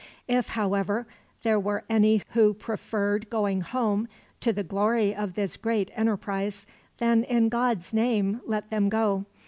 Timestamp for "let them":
8.47-8.89